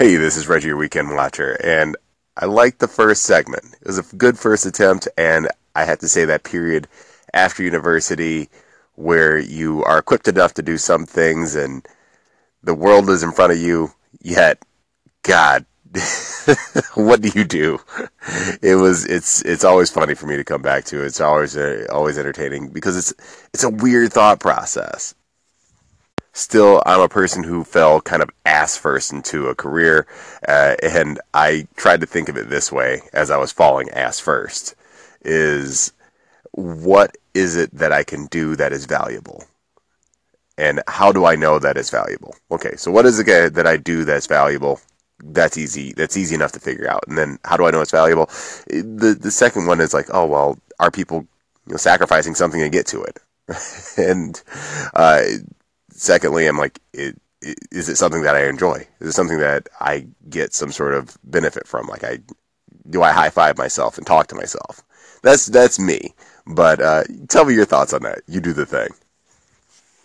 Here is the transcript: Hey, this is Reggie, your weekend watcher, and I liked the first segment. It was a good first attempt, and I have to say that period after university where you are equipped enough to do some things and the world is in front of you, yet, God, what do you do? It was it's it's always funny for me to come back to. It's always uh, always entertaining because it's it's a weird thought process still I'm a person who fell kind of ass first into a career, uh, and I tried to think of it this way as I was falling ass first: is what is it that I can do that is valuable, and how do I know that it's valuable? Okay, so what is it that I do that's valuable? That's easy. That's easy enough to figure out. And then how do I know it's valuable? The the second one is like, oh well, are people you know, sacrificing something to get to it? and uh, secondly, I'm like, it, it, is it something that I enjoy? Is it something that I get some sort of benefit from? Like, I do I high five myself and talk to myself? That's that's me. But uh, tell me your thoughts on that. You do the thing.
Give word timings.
Hey, 0.00 0.16
this 0.16 0.38
is 0.38 0.48
Reggie, 0.48 0.68
your 0.68 0.78
weekend 0.78 1.14
watcher, 1.14 1.60
and 1.62 1.94
I 2.34 2.46
liked 2.46 2.78
the 2.78 2.88
first 2.88 3.22
segment. 3.24 3.76
It 3.82 3.86
was 3.86 3.98
a 3.98 4.16
good 4.16 4.38
first 4.38 4.64
attempt, 4.64 5.08
and 5.18 5.46
I 5.74 5.84
have 5.84 5.98
to 5.98 6.08
say 6.08 6.24
that 6.24 6.42
period 6.42 6.88
after 7.34 7.62
university 7.62 8.48
where 8.94 9.36
you 9.36 9.84
are 9.84 9.98
equipped 9.98 10.26
enough 10.26 10.54
to 10.54 10.62
do 10.62 10.78
some 10.78 11.04
things 11.04 11.54
and 11.54 11.86
the 12.62 12.72
world 12.72 13.10
is 13.10 13.22
in 13.22 13.32
front 13.32 13.52
of 13.52 13.58
you, 13.58 13.92
yet, 14.22 14.62
God, 15.22 15.66
what 16.94 17.20
do 17.20 17.30
you 17.34 17.44
do? 17.44 17.78
It 18.62 18.76
was 18.76 19.04
it's 19.04 19.42
it's 19.42 19.64
always 19.64 19.90
funny 19.90 20.14
for 20.14 20.24
me 20.24 20.38
to 20.38 20.44
come 20.44 20.62
back 20.62 20.86
to. 20.86 21.04
It's 21.04 21.20
always 21.20 21.58
uh, 21.58 21.86
always 21.92 22.16
entertaining 22.16 22.70
because 22.70 22.96
it's 22.96 23.12
it's 23.52 23.64
a 23.64 23.68
weird 23.70 24.14
thought 24.14 24.40
process 24.40 25.14
still 26.40 26.82
I'm 26.86 27.00
a 27.00 27.08
person 27.08 27.44
who 27.44 27.64
fell 27.64 28.00
kind 28.00 28.22
of 28.22 28.30
ass 28.46 28.76
first 28.76 29.12
into 29.12 29.48
a 29.48 29.54
career, 29.54 30.06
uh, 30.48 30.76
and 30.82 31.20
I 31.34 31.68
tried 31.76 32.00
to 32.00 32.06
think 32.06 32.28
of 32.28 32.36
it 32.36 32.48
this 32.48 32.72
way 32.72 33.02
as 33.12 33.30
I 33.30 33.36
was 33.36 33.52
falling 33.52 33.90
ass 33.90 34.18
first: 34.18 34.74
is 35.22 35.92
what 36.52 37.16
is 37.34 37.56
it 37.56 37.70
that 37.74 37.92
I 37.92 38.02
can 38.02 38.26
do 38.26 38.56
that 38.56 38.72
is 38.72 38.86
valuable, 38.86 39.44
and 40.58 40.82
how 40.88 41.12
do 41.12 41.24
I 41.26 41.36
know 41.36 41.58
that 41.58 41.76
it's 41.76 41.90
valuable? 41.90 42.34
Okay, 42.50 42.76
so 42.76 42.90
what 42.90 43.06
is 43.06 43.18
it 43.20 43.54
that 43.54 43.66
I 43.66 43.76
do 43.76 44.04
that's 44.04 44.26
valuable? 44.26 44.80
That's 45.22 45.58
easy. 45.58 45.92
That's 45.92 46.16
easy 46.16 46.34
enough 46.34 46.52
to 46.52 46.60
figure 46.60 46.88
out. 46.90 47.04
And 47.06 47.18
then 47.18 47.38
how 47.44 47.58
do 47.58 47.66
I 47.66 47.70
know 47.70 47.82
it's 47.82 47.90
valuable? 47.90 48.26
The 48.68 49.16
the 49.20 49.30
second 49.30 49.66
one 49.66 49.80
is 49.80 49.92
like, 49.92 50.06
oh 50.12 50.26
well, 50.26 50.58
are 50.80 50.90
people 50.90 51.26
you 51.66 51.72
know, 51.72 51.76
sacrificing 51.76 52.34
something 52.34 52.60
to 52.60 52.70
get 52.70 52.86
to 52.88 53.02
it? 53.02 53.18
and 53.98 54.42
uh, 54.94 55.22
secondly, 56.00 56.46
I'm 56.46 56.58
like, 56.58 56.80
it, 56.92 57.20
it, 57.42 57.58
is 57.70 57.88
it 57.88 57.96
something 57.96 58.22
that 58.22 58.34
I 58.34 58.48
enjoy? 58.48 58.86
Is 59.00 59.08
it 59.08 59.12
something 59.12 59.38
that 59.38 59.68
I 59.80 60.06
get 60.28 60.54
some 60.54 60.72
sort 60.72 60.94
of 60.94 61.16
benefit 61.24 61.66
from? 61.66 61.86
Like, 61.86 62.04
I 62.04 62.20
do 62.88 63.02
I 63.02 63.12
high 63.12 63.30
five 63.30 63.58
myself 63.58 63.98
and 63.98 64.06
talk 64.06 64.26
to 64.28 64.34
myself? 64.34 64.82
That's 65.22 65.46
that's 65.46 65.78
me. 65.78 66.14
But 66.46 66.80
uh, 66.80 67.04
tell 67.28 67.44
me 67.44 67.54
your 67.54 67.66
thoughts 67.66 67.92
on 67.92 68.02
that. 68.02 68.22
You 68.26 68.40
do 68.40 68.52
the 68.52 68.66
thing. 68.66 68.88